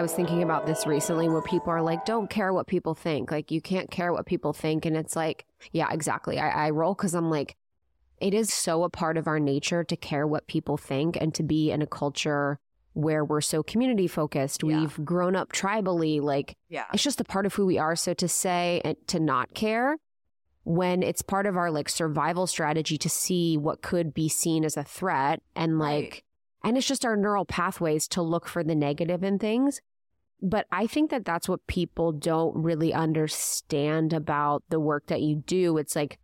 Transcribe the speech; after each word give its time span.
I 0.00 0.02
was 0.02 0.14
thinking 0.14 0.42
about 0.42 0.64
this 0.64 0.86
recently 0.86 1.28
where 1.28 1.42
people 1.42 1.68
are 1.74 1.82
like, 1.82 2.06
don't 2.06 2.30
care 2.30 2.54
what 2.54 2.66
people 2.66 2.94
think. 2.94 3.30
Like, 3.30 3.50
you 3.50 3.60
can't 3.60 3.90
care 3.90 4.14
what 4.14 4.24
people 4.24 4.54
think. 4.54 4.86
And 4.86 4.96
it's 4.96 5.14
like, 5.14 5.44
yeah, 5.72 5.88
exactly. 5.92 6.38
I, 6.38 6.68
I 6.68 6.70
roll 6.70 6.94
because 6.94 7.14
I'm 7.14 7.28
like, 7.28 7.54
it 8.18 8.32
is 8.32 8.50
so 8.50 8.82
a 8.84 8.88
part 8.88 9.18
of 9.18 9.26
our 9.26 9.38
nature 9.38 9.84
to 9.84 9.96
care 9.98 10.26
what 10.26 10.46
people 10.46 10.78
think 10.78 11.18
and 11.20 11.34
to 11.34 11.42
be 11.42 11.70
in 11.70 11.82
a 11.82 11.86
culture 11.86 12.58
where 12.94 13.22
we're 13.26 13.42
so 13.42 13.62
community 13.62 14.06
focused. 14.06 14.62
Yeah. 14.62 14.80
We've 14.80 15.04
grown 15.04 15.36
up 15.36 15.52
tribally. 15.52 16.18
Like, 16.18 16.56
Yeah. 16.70 16.86
it's 16.94 17.02
just 17.02 17.20
a 17.20 17.24
part 17.24 17.44
of 17.44 17.52
who 17.56 17.66
we 17.66 17.76
are. 17.76 17.94
So 17.94 18.14
to 18.14 18.26
say 18.26 18.80
and 18.82 18.96
to 19.08 19.20
not 19.20 19.52
care 19.52 19.98
when 20.64 21.02
it's 21.02 21.20
part 21.20 21.44
of 21.44 21.58
our 21.58 21.70
like 21.70 21.90
survival 21.90 22.46
strategy 22.46 22.96
to 22.96 23.10
see 23.10 23.58
what 23.58 23.82
could 23.82 24.14
be 24.14 24.30
seen 24.30 24.64
as 24.64 24.78
a 24.78 24.82
threat 24.82 25.42
and 25.54 25.78
like, 25.78 26.02
Right. 26.10 26.22
and 26.64 26.78
it's 26.78 26.86
just 26.88 27.04
our 27.04 27.18
neural 27.18 27.44
pathways 27.44 28.08
to 28.08 28.22
look 28.22 28.48
for 28.48 28.64
the 28.64 28.74
negative 28.74 29.22
in 29.22 29.38
things. 29.38 29.82
But 30.42 30.66
I 30.72 30.86
think 30.86 31.10
that 31.10 31.24
that's 31.24 31.48
what 31.48 31.66
people 31.66 32.12
don't 32.12 32.56
really 32.56 32.94
understand 32.94 34.12
about 34.12 34.62
the 34.68 34.80
work 34.80 35.06
that 35.06 35.20
you 35.20 35.36
do. 35.36 35.76
It's 35.78 35.94
like, 35.94 36.18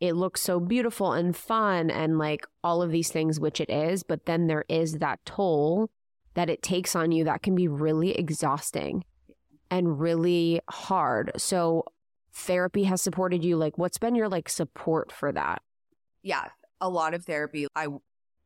it 0.00 0.14
looks 0.14 0.40
so 0.40 0.60
beautiful 0.60 1.12
and 1.12 1.36
fun 1.36 1.90
and 1.90 2.18
like 2.18 2.46
all 2.62 2.82
of 2.82 2.90
these 2.90 3.10
things, 3.10 3.40
which 3.40 3.60
it 3.60 3.70
is. 3.70 4.02
But 4.02 4.26
then 4.26 4.46
there 4.46 4.64
is 4.68 4.94
that 4.94 5.20
toll 5.24 5.90
that 6.34 6.50
it 6.50 6.62
takes 6.62 6.94
on 6.94 7.12
you 7.12 7.24
that 7.24 7.42
can 7.42 7.54
be 7.54 7.68
really 7.68 8.12
exhausting 8.12 9.04
and 9.70 10.00
really 10.00 10.60
hard. 10.70 11.32
So 11.36 11.84
therapy 12.32 12.84
has 12.84 13.02
supported 13.02 13.44
you. 13.44 13.56
Like, 13.56 13.78
what's 13.78 13.98
been 13.98 14.14
your 14.14 14.28
like 14.28 14.48
support 14.48 15.10
for 15.12 15.32
that? 15.32 15.62
yeah, 16.22 16.44
a 16.80 16.88
lot 16.88 17.14
of 17.14 17.24
therapy. 17.24 17.66
I 17.74 17.88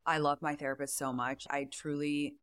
I 0.05 0.17
love 0.17 0.41
my 0.41 0.55
therapist 0.55 0.97
so 0.97 1.13
much. 1.13 1.45
I 1.49 1.67
truly 1.71 2.35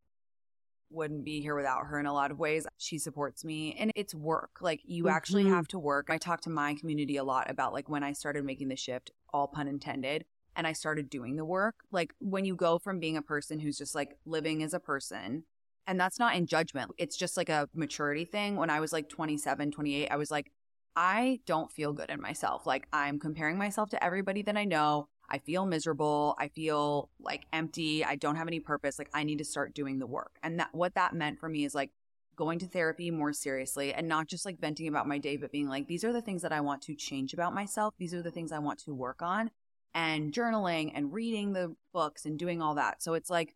wouldn't 0.90 1.24
be 1.24 1.40
here 1.40 1.54
without 1.54 1.86
her 1.86 1.98
in 1.98 2.06
a 2.06 2.12
lot 2.12 2.30
of 2.30 2.38
ways. 2.38 2.66
She 2.78 2.98
supports 2.98 3.44
me 3.44 3.74
and 3.78 3.92
it's 3.94 4.14
work. 4.14 4.58
Like 4.60 4.80
you 4.84 5.08
actually 5.08 5.44
Mhm. 5.44 5.50
have 5.50 5.68
to 5.68 5.78
work. 5.78 6.10
I 6.10 6.18
talk 6.18 6.40
to 6.42 6.50
my 6.50 6.74
community 6.74 7.16
a 7.16 7.24
lot 7.24 7.50
about 7.50 7.72
like 7.72 7.88
when 7.88 8.02
I 8.02 8.12
started 8.12 8.44
making 8.44 8.68
the 8.68 8.76
shift, 8.76 9.10
all 9.32 9.48
pun 9.48 9.68
intended, 9.68 10.24
and 10.56 10.66
I 10.66 10.72
started 10.72 11.08
doing 11.08 11.36
the 11.36 11.44
work. 11.44 11.84
Like 11.90 12.14
when 12.18 12.44
you 12.44 12.56
go 12.56 12.78
from 12.78 12.98
being 12.98 13.16
a 13.16 13.22
person 13.22 13.60
who's 13.60 13.78
just 13.78 13.94
like 13.94 14.18
living 14.24 14.62
as 14.62 14.74
a 14.74 14.80
person 14.80 15.44
and 15.86 15.98
that's 15.98 16.18
not 16.18 16.34
in 16.36 16.46
judgment. 16.46 16.92
It's 16.98 17.16
just 17.16 17.36
like 17.36 17.48
a 17.48 17.68
maturity 17.74 18.24
thing. 18.24 18.56
When 18.56 18.70
I 18.70 18.80
was 18.80 18.92
like 18.92 19.08
27, 19.08 19.70
28, 19.70 20.08
I 20.10 20.16
was 20.16 20.30
like 20.30 20.52
I 20.96 21.38
don't 21.46 21.70
feel 21.70 21.92
good 21.92 22.10
in 22.10 22.20
myself. 22.20 22.66
Like 22.66 22.88
I'm 22.92 23.20
comparing 23.20 23.56
myself 23.56 23.90
to 23.90 24.04
everybody 24.04 24.42
that 24.42 24.56
I 24.56 24.64
know. 24.64 25.08
I 25.30 25.38
feel 25.38 25.64
miserable. 25.64 26.34
I 26.38 26.48
feel 26.48 27.08
like 27.20 27.46
empty. 27.52 28.04
I 28.04 28.16
don't 28.16 28.36
have 28.36 28.48
any 28.48 28.60
purpose. 28.60 28.98
Like 28.98 29.10
I 29.14 29.24
need 29.24 29.38
to 29.38 29.44
start 29.44 29.74
doing 29.74 29.98
the 29.98 30.06
work. 30.06 30.38
And 30.42 30.58
that 30.58 30.74
what 30.74 30.94
that 30.94 31.14
meant 31.14 31.38
for 31.38 31.48
me 31.48 31.64
is 31.64 31.74
like 31.74 31.90
going 32.36 32.58
to 32.58 32.66
therapy 32.66 33.10
more 33.10 33.32
seriously 33.32 33.92
and 33.92 34.08
not 34.08 34.26
just 34.26 34.44
like 34.44 34.58
venting 34.58 34.88
about 34.88 35.06
my 35.06 35.18
day, 35.18 35.36
but 35.36 35.52
being 35.52 35.68
like, 35.68 35.86
these 35.86 36.04
are 36.04 36.12
the 36.12 36.22
things 36.22 36.42
that 36.42 36.52
I 36.52 36.60
want 36.60 36.82
to 36.82 36.94
change 36.94 37.32
about 37.32 37.54
myself. 37.54 37.94
These 37.98 38.14
are 38.14 38.22
the 38.22 38.30
things 38.30 38.50
I 38.50 38.58
want 38.58 38.78
to 38.80 38.94
work 38.94 39.22
on 39.22 39.50
and 39.94 40.32
journaling 40.32 40.92
and 40.94 41.12
reading 41.12 41.52
the 41.52 41.74
books 41.92 42.24
and 42.24 42.38
doing 42.38 42.62
all 42.62 42.74
that. 42.76 43.02
So 43.02 43.14
it's 43.14 43.30
like 43.30 43.54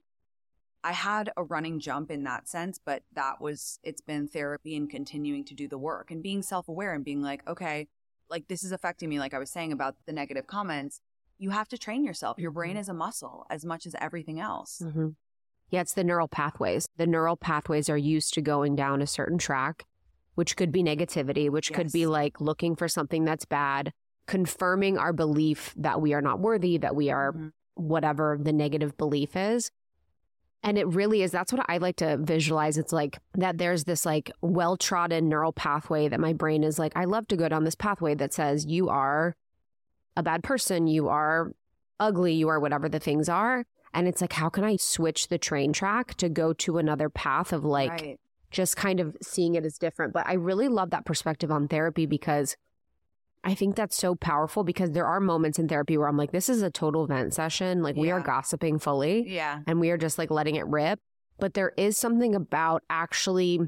I 0.85 0.93
had 0.93 1.33
a 1.37 1.43
running 1.43 1.81
jump 1.81 2.11
in 2.11 2.25
that 2.25 2.47
sense, 2.47 2.79
but 2.85 3.03
that 3.15 3.41
was, 3.41 3.79
it's 3.83 4.03
been 4.03 4.29
therapy 4.29 4.77
and 4.77 4.91
continuing 4.91 5.45
to 5.47 5.55
do 5.55 5.67
the 5.67 5.79
work 5.79 6.11
and 6.11 6.23
being 6.23 6.43
self 6.43 6.69
aware 6.69 6.93
and 6.93 7.05
being 7.05 7.23
like, 7.23 7.47
okay, 7.49 7.89
like 8.29 8.49
this 8.49 8.63
is 8.63 8.71
affecting 8.73 9.09
me. 9.09 9.19
Like 9.19 9.33
I 9.33 9.39
was 9.39 9.51
saying 9.51 9.73
about 9.73 9.97
the 10.07 10.13
negative 10.13 10.47
comments, 10.47 11.01
you 11.45 11.51
have 11.51 11.69
to 11.69 11.79
train 11.79 12.05
yourself. 12.05 12.39
Your 12.39 12.51
brain 12.51 12.77
is 12.79 12.89
a 12.89 12.95
muscle 12.95 13.45
as 13.51 13.67
much 13.67 13.85
as 13.87 13.95
everything 14.01 14.41
else. 14.41 14.81
Mm-hmm. 14.83 15.09
Yeah, 15.69 15.83
it's 15.83 15.93
the 15.93 16.03
neural 16.03 16.27
pathways. 16.27 16.89
The 16.97 17.07
neural 17.07 17.37
pathways 17.37 17.91
are 17.91 17.99
used 17.99 18.33
to 18.35 18.41
going 18.41 18.77
down 18.77 19.03
a 19.03 19.07
certain 19.07 19.37
track, 19.37 19.85
which 20.37 20.57
could 20.57 20.73
be 20.73 20.83
negativity, 20.83 21.51
which 21.51 21.71
could 21.73 21.93
be 21.93 22.07
like 22.07 22.41
looking 22.41 22.75
for 22.77 22.89
something 22.89 23.25
that's 23.25 23.45
bad, 23.45 23.93
confirming 24.27 24.97
our 24.97 25.13
belief 25.13 25.75
that 25.77 26.01
we 26.01 26.15
are 26.15 26.23
not 26.23 26.41
worthy, 26.41 26.79
that 26.79 26.97
we 26.97 27.11
are 27.11 27.33
Mhm. 27.33 27.53
whatever 27.75 28.39
the 28.41 28.53
negative 28.53 28.97
belief 28.97 29.37
is. 29.37 29.71
And 30.63 30.79
it 30.79 30.87
really 30.87 31.21
is. 31.23 31.31
That's 31.31 31.53
what 31.53 31.67
I 31.69 31.77
like 31.77 31.97
to 31.97 32.17
visualize. 32.17 32.79
It's 32.79 32.93
like 32.93 33.19
that 33.35 33.59
there's 33.59 33.85
this 33.85 34.07
like 34.07 34.31
well 34.41 34.79
trodden 34.79 35.29
neural 35.29 35.53
pathway 35.53 36.09
that 36.09 36.21
my 36.21 36.33
brain 36.33 36.65
is 36.65 36.79
like, 36.79 36.93
I 36.97 37.05
love 37.05 37.29
to 37.29 37.37
go 37.37 37.51
down 37.51 37.65
this 37.65 37.75
pathway 37.75 38.15
that 38.15 38.33
says 38.33 38.65
you 38.65 38.89
are 38.89 39.37
a 40.17 40.23
bad 40.23 40.43
person, 40.43 40.87
you 40.87 41.09
are 41.09 41.53
ugly, 42.01 42.35
you 42.35 42.49
are 42.49 42.61
whatever 42.61 42.89
the 42.89 43.01
things 43.01 43.29
are. 43.29 43.65
And 43.93 44.09
it's 44.09 44.21
like, 44.21 44.33
how 44.33 44.49
can 44.49 44.65
I 44.65 44.77
switch 44.77 45.29
the 45.29 45.39
train 45.39 45.73
track 45.73 46.15
to 46.17 46.29
go 46.29 46.53
to 46.55 46.79
another 46.79 47.09
path 47.09 47.53
of 47.53 47.65
like 47.65 47.91
right. 47.91 48.21
just 48.51 48.77
kind 48.77 48.99
of 48.99 49.17
seeing 49.23 49.55
it 49.55 49.65
as 49.65 49.79
different? 49.79 50.13
But 50.13 50.27
I 50.27 50.35
really 50.35 50.69
love 50.69 50.91
that 50.91 51.07
perspective 51.07 51.51
on 51.51 51.69
therapy 51.69 52.07
because 52.07 52.57
I 53.45 53.55
think 53.55 53.77
that's 53.77 53.97
so 53.97 54.15
powerful 54.15 54.65
because 54.65 54.93
there 54.93 55.07
are 55.07 55.21
moments 55.21 55.59
in 55.59 55.69
therapy 55.69 55.97
where 55.97 56.09
I'm 56.09 56.17
like, 56.17 56.33
this 56.33 56.49
is 56.49 56.63
a 56.63 56.71
total 56.71 57.07
vent 57.07 57.35
session. 57.35 57.83
Like 57.83 57.95
we 57.95 58.11
are 58.11 58.21
gossiping 58.21 58.79
fully 58.79 59.29
Yeah. 59.29 59.61
and 59.67 59.81
we 59.81 59.91
are 59.91 59.99
just 59.99 60.19
like 60.19 60.31
letting 60.31 60.57
it 60.57 60.67
rip. 60.67 60.99
But 61.39 61.55
there 61.55 61.73
is 61.77 61.99
something 61.99 62.35
about 62.35 62.83
actually 62.89 63.61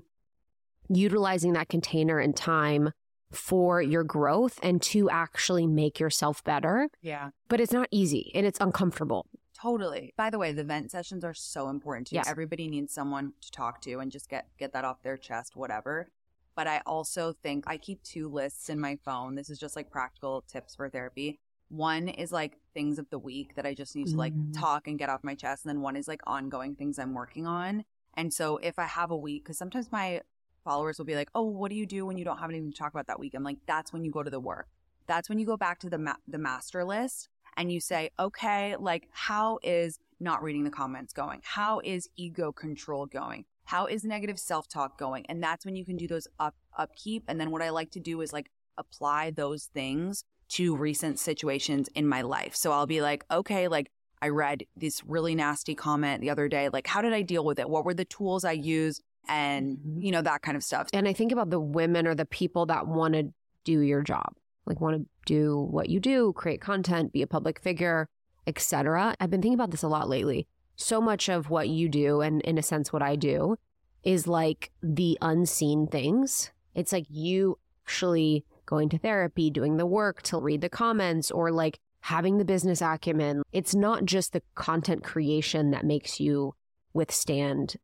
utilizing 0.89 1.53
that 1.53 1.69
container 1.69 2.19
and 2.19 2.35
time 2.35 2.91
for 3.33 3.83
your 3.83 4.05
growth 4.05 4.59
and 4.63 4.81
to 4.83 5.11
actually 5.11 5.67
make 5.67 5.99
yourself 6.01 6.43
better. 6.45 6.89
Yeah. 7.03 7.31
But 7.49 7.61
it's 7.61 7.73
not 7.73 7.89
easy 7.91 8.31
and 8.35 8.47
it's 8.47 8.61
uncomfortable. 8.61 9.27
Totally. 9.55 10.13
By 10.17 10.31
the 10.31 10.39
way, 10.39 10.53
the 10.53 10.65
vent 10.65 10.91
sessions 10.91 11.25
are 11.25 11.35
so 11.35 11.69
important 11.69 12.09
too. 12.09 12.17
Yes. 12.17 12.29
Everybody 12.29 12.69
needs 12.69 12.93
someone 12.93 13.33
to 13.41 13.51
talk 13.51 13.81
to 13.83 13.99
and 14.01 14.13
just 14.13 14.29
get 14.29 14.47
get 14.59 14.73
that 14.75 14.85
off 14.85 15.03
their 15.03 15.17
chest, 15.17 15.57
whatever. 15.57 16.09
But 16.55 16.67
I 16.67 16.83
also 16.87 17.35
think 17.43 17.65
I 17.67 17.77
keep 17.77 18.03
two 18.03 18.29
lists 18.29 18.69
in 18.69 18.79
my 18.81 18.97
phone. 19.05 19.35
This 19.35 19.51
is 19.51 19.59
just 19.59 19.77
like 19.77 19.91
practical 19.91 20.43
tips 20.47 20.75
for 20.75 20.89
therapy. 20.89 21.39
One 21.69 22.09
is 22.09 22.33
like 22.33 22.59
things 22.75 22.99
of 22.99 23.11
the 23.11 23.19
week 23.19 23.55
that 23.57 23.67
I 23.67 23.75
just 23.75 23.97
need 23.97 24.07
to 24.09 24.17
like 24.17 24.35
Mhm. 24.35 24.53
talk 24.59 24.87
and 24.87 24.99
get 24.99 25.09
off 25.09 25.25
my 25.25 25.35
chest. 25.35 25.65
And 25.65 25.71
then 25.71 25.81
one 25.83 25.97
is 25.97 26.07
like 26.07 26.21
ongoing 26.27 26.77
things 26.77 26.99
I'm 26.99 27.13
working 27.15 27.47
on. 27.47 27.85
And 28.15 28.33
so 28.33 28.59
if 28.59 28.79
I 28.79 28.85
have 28.85 29.11
a 29.11 29.17
week, 29.17 29.45
because 29.45 29.59
sometimes 29.59 29.91
my 29.91 30.23
followers 30.67 30.99
will 30.99 31.07
be 31.07 31.15
like, 31.15 31.31
"Oh, 31.35 31.45
what 31.45 31.71
do 31.71 31.77
you 31.77 31.87
do 31.87 32.05
when 32.05 32.19
you 32.19 32.25
don't 32.25 32.39
have 32.39 32.51
anything 32.51 32.73
to 32.73 32.79
talk 32.79 32.93
about 32.93 33.07
that 33.07 33.21
week?" 33.21 33.35
I'm 33.35 33.45
like, 33.51 33.59
"That's 33.67 33.93
when 33.93 34.05
you 34.05 34.11
go 34.11 34.23
to 34.23 34.31
the 34.31 34.41
work. 34.41 34.69
That's 35.07 35.29
when 35.29 35.39
you 35.39 35.47
go 35.47 35.57
back 35.57 35.79
to 35.81 35.91
the 35.91 35.99
ma- 35.99 36.23
the 36.27 36.39
master 36.39 36.85
list 36.85 37.29
and 37.57 37.73
you 37.73 37.81
say, 37.81 38.11
okay, 38.19 38.77
like 38.77 39.09
how 39.13 39.59
is 39.63 39.99
not 40.21 40.43
reading 40.43 40.65
the 40.65 40.71
comments 40.71 41.13
going? 41.13 41.41
How 41.43 41.81
is 41.85 42.09
ego 42.17 42.53
control 42.53 43.07
going? 43.07 43.45
How 43.65 43.87
is 43.87 44.05
negative 44.05 44.39
self 44.39 44.69
talk 44.69 44.99
going? 44.99 45.27
And 45.29 45.43
that's 45.43 45.65
when 45.65 45.77
you 45.77 45.85
can 45.85 45.97
do 45.97 46.07
those 46.07 46.29
up 46.39 46.55
upkeep. 46.77 47.25
And 47.29 47.41
then 47.41 47.51
what 47.51 47.63
I 47.63 47.71
like 47.71 47.91
to 47.93 48.01
do 48.01 48.21
is 48.21 48.33
like 48.33 48.51
apply 48.79 49.31
those 49.31 49.65
things 49.67 50.25
to 50.49 50.77
recent 50.77 51.19
situations 51.19 51.89
in 51.95 52.07
my 52.07 52.23
life. 52.23 52.55
So 52.55 52.71
I'll 52.73 52.87
be 52.87 53.01
like, 53.01 53.25
okay, 53.31 53.69
like 53.69 53.91
I 54.23 54.29
read 54.29 54.65
this 54.77 55.03
really 55.05 55.35
nasty 55.35 55.75
comment 55.75 56.21
the 56.21 56.31
other 56.31 56.49
day. 56.49 56.69
Like, 56.69 56.87
how 56.87 57.03
did 57.03 57.13
I 57.13 57.23
deal 57.23 57.45
with 57.45 57.59
it? 57.59 57.69
What 57.69 57.85
were 57.85 57.95
the 57.95 58.05
tools 58.05 58.45
I 58.45 58.53
used? 58.53 59.03
And, 59.29 59.79
Mhm. 59.79 60.03
you 60.05 60.13
know, 60.13 60.23
that 60.23 60.43
kind 60.43 60.57
of 60.57 60.63
stuff. 60.63 60.89
And 60.93 61.09
I 61.09 61.13
think 61.13 61.33
about 61.33 61.51
the 61.51 61.61
women 61.61 62.07
or 62.07 62.15
the 62.15 62.27
people 62.27 62.67
that 62.67 62.87
want 62.87 63.15
to 63.15 63.33
do 63.65 63.81
your 63.81 64.03
job, 64.03 64.35
like 64.67 64.81
want 64.81 64.97
to 64.97 65.07
do 65.27 65.59
what 65.59 65.89
you 65.89 66.01
do, 66.01 66.33
create 66.35 66.61
content, 66.61 67.13
be 67.13 67.23
a 67.23 67.27
public 67.27 67.59
figure, 67.61 68.09
etc. 68.47 69.17
I've 69.19 69.31
been 69.31 69.43
thinking 69.43 69.59
about 69.59 69.71
this 69.71 69.83
a 69.83 69.89
lot 69.89 70.09
lately. 70.09 70.47
So 70.77 71.01
much 71.01 71.29
of 71.29 71.51
what 71.51 71.69
you 71.69 71.89
do 71.89 72.21
and 72.21 72.41
in 72.43 72.59
a 72.59 72.63
sense 72.63 72.93
what 72.93 73.03
I 73.03 73.17
do 73.17 73.57
is 74.05 74.29
like 74.29 74.71
the 74.83 75.19
unseen 75.21 75.87
things. 75.89 76.53
It's 76.75 76.93
like 76.93 77.07
you 77.09 77.59
actually 77.85 78.45
going 78.67 78.89
to 78.91 78.99
therapy, 78.99 79.51
doing 79.51 79.77
the 79.77 79.87
work 79.87 80.23
to 80.23 80.39
read 80.39 80.61
the 80.61 80.69
comments 80.69 81.31
or 81.31 81.51
like 81.51 81.79
having 82.01 82.39
the 82.39 82.45
business 82.45 82.81
acumen. 82.83 83.43
It's 83.53 83.75
not 83.75 84.05
just 84.05 84.33
the 84.33 84.43
content 84.55 85.03
creation 85.03 85.71
that 85.71 85.85
makes 85.85 86.21
you 86.21 86.55
withstand 86.93 87.77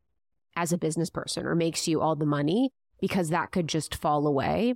as 0.57 0.73
a 0.73 0.79
business 0.79 1.11
person 1.11 1.47
or 1.47 1.55
makes 1.55 1.89
you 1.89 2.01
all 2.01 2.17
the 2.17 2.27
money 2.27 2.71
because 3.01 3.31
that 3.31 3.51
could 3.53 3.69
just 3.69 3.95
fall 3.95 4.27
away. 4.27 4.75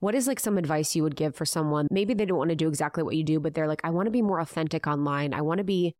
What 0.00 0.14
is 0.14 0.26
like 0.26 0.40
some 0.40 0.58
advice 0.58 0.96
you 0.96 1.02
would 1.04 1.14
give 1.14 1.36
for 1.36 1.46
someone? 1.46 1.86
Maybe 1.90 2.12
they 2.12 2.24
don't 2.24 2.38
want 2.38 2.50
to 2.50 2.56
do 2.56 2.68
exactly 2.68 3.04
what 3.04 3.14
you 3.14 3.22
do, 3.22 3.38
but 3.38 3.54
they're 3.54 3.68
like, 3.68 3.80
I 3.84 3.90
want 3.90 4.06
to 4.06 4.10
be 4.10 4.22
more 4.22 4.40
authentic 4.40 4.86
online. 4.86 5.32
I 5.32 5.42
want 5.42 5.58
to 5.58 5.64
be 5.64 5.94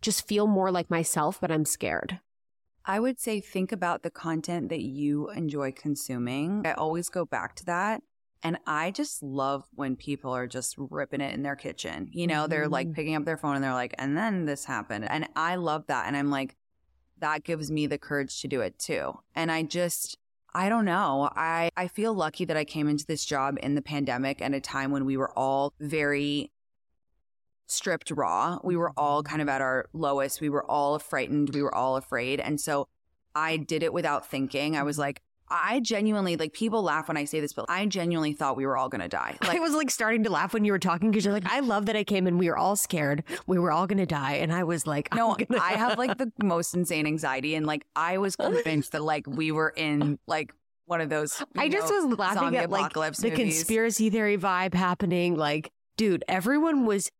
just 0.00 0.26
feel 0.26 0.46
more 0.46 0.70
like 0.70 0.90
myself, 0.90 1.40
but 1.40 1.50
I'm 1.50 1.64
scared. 1.64 2.20
I 2.84 2.98
would 3.00 3.20
say 3.20 3.40
think 3.40 3.70
about 3.72 4.02
the 4.02 4.10
content 4.10 4.68
that 4.68 4.82
you 4.82 5.30
enjoy 5.30 5.72
consuming. 5.72 6.62
I 6.64 6.72
always 6.72 7.08
go 7.08 7.24
back 7.24 7.54
to 7.56 7.64
that. 7.66 8.02
And 8.44 8.58
I 8.66 8.90
just 8.90 9.22
love 9.22 9.64
when 9.74 9.94
people 9.94 10.32
are 10.32 10.48
just 10.48 10.74
ripping 10.76 11.20
it 11.20 11.32
in 11.32 11.44
their 11.44 11.54
kitchen. 11.54 12.08
You 12.10 12.26
know, 12.26 12.48
they're 12.48 12.68
like 12.68 12.88
Mhm. 12.88 12.94
picking 12.94 13.14
up 13.14 13.24
their 13.24 13.36
phone 13.36 13.54
and 13.54 13.62
they're 13.62 13.72
like, 13.72 13.94
and 13.98 14.16
then 14.16 14.46
this 14.46 14.64
happened. 14.64 15.08
And 15.08 15.28
I 15.36 15.54
love 15.54 15.86
that. 15.86 16.08
And 16.08 16.16
I'm 16.16 16.30
like, 16.30 16.56
that 17.22 17.44
gives 17.44 17.70
me 17.70 17.86
the 17.86 17.98
courage 17.98 18.40
to 18.42 18.48
do 18.48 18.60
it 18.60 18.78
too. 18.78 19.18
And 19.34 19.50
I 19.50 19.62
just, 19.62 20.18
I 20.52 20.68
don't 20.68 20.84
know. 20.84 21.30
I, 21.34 21.70
I 21.76 21.88
feel 21.88 22.12
lucky 22.12 22.44
that 22.44 22.56
I 22.56 22.64
came 22.64 22.88
into 22.88 23.06
this 23.06 23.24
job 23.24 23.56
in 23.62 23.74
the 23.74 23.80
pandemic 23.80 24.42
at 24.42 24.52
a 24.52 24.60
time 24.60 24.90
when 24.90 25.06
we 25.06 25.16
were 25.16 25.30
all 25.38 25.72
very 25.80 26.50
stripped 27.66 28.10
raw. 28.10 28.58
We 28.62 28.76
were 28.76 28.92
all 28.96 29.22
mm-hmm. 29.22 29.30
kind 29.30 29.42
of 29.42 29.48
at 29.48 29.62
our 29.62 29.88
lowest. 29.92 30.40
We 30.40 30.50
were 30.50 30.68
all 30.70 30.98
frightened. 30.98 31.54
We 31.54 31.62
were 31.62 31.74
all 31.74 31.96
afraid. 31.96 32.40
And 32.40 32.60
so 32.60 32.88
I 33.34 33.56
did 33.56 33.82
it 33.82 33.92
without 33.92 34.26
thinking. 34.26 34.76
I 34.76 34.82
was 34.82 34.98
like, 34.98 35.22
I 35.52 35.80
genuinely 35.80 36.36
like 36.36 36.52
people 36.52 36.82
laugh 36.82 37.08
when 37.08 37.16
I 37.16 37.24
say 37.24 37.40
this, 37.40 37.52
but 37.52 37.66
I 37.68 37.84
genuinely 37.86 38.32
thought 38.32 38.56
we 38.56 38.64
were 38.66 38.76
all 38.76 38.88
gonna 38.88 39.08
die. 39.08 39.36
I 39.42 39.58
was 39.60 39.74
like 39.74 39.90
starting 39.90 40.24
to 40.24 40.30
laugh 40.30 40.54
when 40.54 40.64
you 40.64 40.72
were 40.72 40.78
talking 40.78 41.10
because 41.10 41.24
you're 41.24 41.34
like, 41.34 41.46
I 41.46 41.60
love 41.60 41.86
that 41.86 41.96
I 41.96 42.04
came 42.04 42.26
and 42.26 42.38
we 42.38 42.48
were 42.48 42.56
all 42.56 42.74
scared. 42.76 43.22
We 43.46 43.58
were 43.58 43.70
all 43.70 43.86
gonna 43.86 44.06
die. 44.06 44.34
And 44.34 44.52
I 44.52 44.64
was 44.64 44.86
like, 44.86 45.14
no, 45.14 45.34
gonna- 45.34 45.60
I 45.60 45.72
have 45.72 45.98
like 45.98 46.16
the 46.18 46.32
most 46.42 46.74
insane 46.74 47.06
anxiety, 47.06 47.54
and 47.54 47.66
like 47.66 47.84
I 47.94 48.18
was 48.18 48.34
convinced 48.48 48.92
that 48.92 49.02
like 49.02 49.26
we 49.26 49.52
were 49.52 49.72
in 49.76 50.18
like 50.26 50.54
one 50.86 51.00
of 51.00 51.10
those. 51.10 51.42
I 51.56 51.68
just 51.68 51.92
was 51.92 52.18
laughing 52.18 52.56
at 52.56 52.70
like 52.70 52.92
the 52.94 53.00
movies. 53.00 53.36
conspiracy 53.36 54.10
theory 54.10 54.38
vibe 54.38 54.74
happening. 54.74 55.36
Like, 55.36 55.70
dude, 55.96 56.24
everyone 56.28 56.86
was 56.86 57.10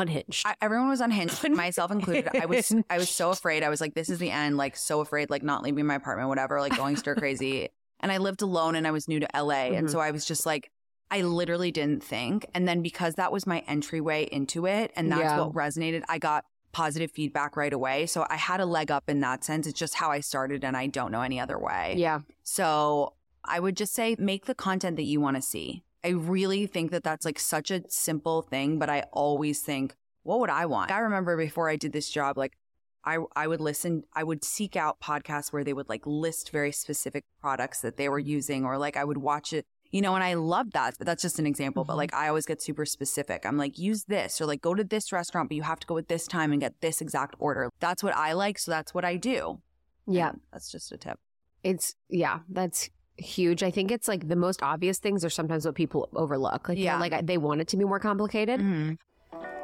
unhinged. 0.00 0.46
I, 0.46 0.54
everyone 0.60 0.88
was 0.88 1.00
unhinged, 1.00 1.48
myself 1.64 1.90
included. 1.90 2.28
I 2.36 2.46
was 2.46 2.74
I 2.88 2.98
was 2.98 3.10
so 3.10 3.30
afraid. 3.30 3.62
I 3.62 3.68
was 3.68 3.80
like, 3.80 3.94
this 3.94 4.08
is 4.08 4.18
the 4.18 4.30
end. 4.30 4.56
Like 4.56 4.76
so 4.76 5.00
afraid, 5.00 5.30
like 5.30 5.42
not 5.42 5.62
leaving 5.62 5.86
my 5.86 5.94
apartment, 5.96 6.28
whatever, 6.28 6.60
like 6.60 6.76
going 6.76 6.96
stir 6.96 7.14
crazy. 7.24 7.68
And 8.00 8.12
I 8.12 8.18
lived 8.18 8.42
alone, 8.42 8.74
and 8.76 8.86
I 8.86 8.92
was 8.92 9.08
new 9.08 9.18
to 9.20 9.28
LA, 9.34 9.72
and 9.76 9.88
Mhm. 9.88 9.90
so 9.90 9.98
I 10.00 10.10
was 10.10 10.24
just 10.24 10.46
like. 10.46 10.70
I 11.10 11.22
literally 11.22 11.70
didn't 11.72 12.02
think. 12.04 12.44
And 12.54 12.68
then 12.68 12.82
because 12.82 13.14
that 13.14 13.32
was 13.32 13.46
my 13.46 13.60
entryway 13.60 14.28
into 14.30 14.66
it 14.66 14.92
and 14.94 15.10
that's 15.10 15.22
Yeah. 15.22 15.40
what 15.40 15.54
resonated, 15.54 16.02
I 16.06 16.18
got 16.18 16.44
positive 16.72 17.10
feedback 17.10 17.56
right 17.56 17.72
away. 17.72 18.04
So 18.04 18.26
I 18.28 18.36
had 18.36 18.60
a 18.60 18.66
leg 18.66 18.90
up 18.90 19.08
in 19.08 19.20
that 19.20 19.42
sense. 19.42 19.66
It's 19.66 19.78
just 19.78 19.94
how 19.94 20.10
I 20.10 20.20
started 20.20 20.64
and 20.64 20.76
I 20.76 20.86
don't 20.86 21.10
know 21.10 21.22
any 21.22 21.40
other 21.40 21.58
way. 21.58 21.94
yeah. 21.96 22.18
So 22.42 23.14
I 23.42 23.58
would 23.58 23.74
just 23.74 23.94
say 23.94 24.16
make 24.18 24.44
the 24.44 24.54
content 24.54 24.96
that 24.96 25.04
you 25.04 25.18
want 25.18 25.36
to 25.36 25.40
see. 25.42 25.82
I 26.04 26.08
really 26.08 26.66
think 26.66 26.90
that 26.92 27.02
that's 27.04 27.24
like 27.24 27.38
such 27.38 27.70
a 27.70 27.82
simple 27.88 28.42
thing, 28.42 28.78
but 28.78 28.88
I 28.88 29.04
always 29.12 29.60
think, 29.60 29.96
what 30.22 30.40
would 30.40 30.50
I 30.50 30.66
want? 30.66 30.90
I 30.90 30.98
remember 30.98 31.36
before 31.36 31.68
I 31.68 31.76
did 31.76 31.92
this 31.92 32.08
job, 32.10 32.38
like 32.38 32.56
I 33.04 33.18
I 33.34 33.46
would 33.46 33.60
listen, 33.60 34.04
I 34.14 34.24
would 34.24 34.44
seek 34.44 34.76
out 34.76 35.00
podcasts 35.00 35.52
where 35.52 35.64
they 35.64 35.72
would 35.72 35.88
like 35.88 36.02
list 36.06 36.50
very 36.50 36.72
specific 36.72 37.24
products 37.40 37.80
that 37.80 37.96
they 37.96 38.08
were 38.08 38.18
using, 38.18 38.64
or 38.64 38.78
like 38.78 38.96
I 38.96 39.04
would 39.04 39.18
watch 39.18 39.52
it, 39.52 39.66
you 39.90 40.00
know, 40.02 40.14
and 40.14 40.22
I 40.22 40.34
loved 40.34 40.72
that. 40.72 40.94
But 40.98 41.06
that's 41.06 41.22
just 41.22 41.38
an 41.38 41.46
example. 41.46 41.84
But 41.84 41.94
Mhm. 41.94 41.98
like 41.98 42.14
I 42.14 42.28
always 42.28 42.46
get 42.46 42.60
super 42.62 42.84
specific. 42.84 43.44
I'm 43.46 43.56
like, 43.56 43.78
use 43.78 44.04
this, 44.04 44.40
or 44.40 44.46
like 44.46 44.60
go 44.60 44.74
to 44.74 44.84
this 44.84 45.12
restaurant, 45.12 45.48
but 45.48 45.56
you 45.56 45.62
have 45.62 45.80
to 45.80 45.86
go 45.86 45.96
at 45.98 46.08
this 46.08 46.26
time 46.26 46.52
and 46.52 46.60
get 46.60 46.80
this 46.80 47.00
exact 47.00 47.34
order. 47.38 47.70
That's 47.80 48.02
what 48.02 48.14
I 48.16 48.32
like, 48.34 48.58
so 48.58 48.70
that's 48.70 48.92
what 48.94 49.04
I 49.04 49.16
do. 49.16 49.62
Yeah. 50.06 50.30
And 50.30 50.40
that's 50.52 50.70
just 50.70 50.92
a 50.92 50.96
tip. 50.96 51.18
It's, 51.64 51.96
yeah, 52.08 52.40
that's 52.48 52.88
huge. 53.18 53.62
I 53.62 53.70
think 53.70 53.90
it's 53.90 54.08
like 54.08 54.28
the 54.28 54.36
most 54.36 54.62
obvious 54.62 54.98
things 54.98 55.24
are 55.24 55.30
sometimes 55.30 55.66
what 55.66 55.74
people 55.74 56.08
overlook. 56.14 56.68
Like, 56.68 56.78
yeah. 56.78 56.94
Yeah. 56.94 56.98
like 57.00 57.26
they 57.26 57.38
want 57.38 57.60
it 57.60 57.68
to 57.68 57.76
be 57.76 57.84
more 57.84 57.98
complicated. 58.00 58.60
Mm-hmm. 58.60 58.94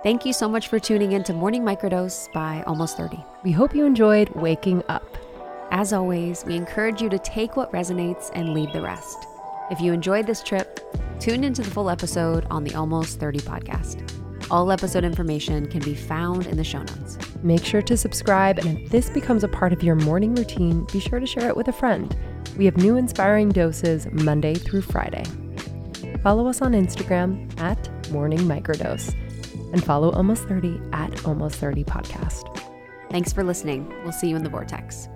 Thank 0.03 0.27
you 0.27 0.33
so 0.35 0.49
much 0.49 0.69
for 0.69 0.79
tuning 0.79 1.13
in 1.13 1.25
to 1.25 1.33
Morning 1.33 1.63
Microdose 1.63 2.31
by 2.33 2.63
Almost 2.67 2.97
30. 2.99 3.25
We 3.43 3.53
hope 3.53 3.75
you 3.75 3.87
enjoyed 3.87 4.29
waking 4.31 4.83
up. 4.89 5.17
As 5.71 5.95
always, 5.95 6.45
we 6.45 6.57
encourage 6.57 7.01
you 7.01 7.09
to 7.09 7.19
take 7.19 7.57
what 7.57 7.73
resonates 7.73 8.31
and 8.35 8.53
leave 8.53 8.71
the 8.73 8.83
rest. 8.83 9.27
If 9.71 9.81
you 9.81 9.95
enjoyed 9.95 10.27
this 10.27 10.43
trip, 10.43 10.79
tune 11.19 11.43
into 11.43 11.63
the 11.63 11.71
full 11.71 11.89
episode 11.89 12.47
on 12.51 12.65
the 12.65 12.75
Almost 12.75 13.19
30 13.19 13.41
podcast. 13.41 14.11
All 14.51 14.71
episode 14.71 15.05
information 15.05 15.67
can 15.71 15.81
be 15.81 15.95
found 15.95 16.47
in 16.47 16.59
the 16.59 16.65
show 16.65 16.81
notes. 16.81 17.17
Make 17.43 17.65
sure 17.65 17.81
to 17.81 17.97
subscribe, 17.97 18.59
and 18.59 18.79
if 18.79 18.91
this 18.91 19.09
becomes 19.09 19.43
a 19.43 19.49
part 19.49 19.73
of 19.73 19.83
your 19.83 19.95
morning 19.95 20.35
routine, 20.35 20.87
be 20.93 21.01
sure 21.01 21.19
to 21.19 21.27
share 21.27 21.49
it 21.49 21.57
with 21.57 21.69
a 21.69 21.73
friend. 21.73 22.15
We 22.57 22.67
have 22.67 22.77
new 22.77 22.97
inspiring 22.97 23.49
doses 23.49 24.07
Monday 24.13 24.55
through 24.55 24.83
Friday. 24.83 25.25
Follow 26.23 26.47
us 26.47 26.63
on 26.63 26.73
Instagram 26.73 27.59
at 27.61 27.91
Morning 28.11 28.39
Microdose 28.41 29.15
and 29.73 29.83
follow 29.83 30.11
Almost 30.13 30.45
30 30.45 30.81
at 30.93 31.27
Almost 31.27 31.57
30 31.57 31.85
Podcast. 31.85 32.61
Thanks 33.11 33.33
for 33.33 33.43
listening. 33.43 33.93
We'll 34.05 34.13
see 34.13 34.29
you 34.29 34.37
in 34.37 34.45
the 34.45 34.51
vortex. 34.51 35.09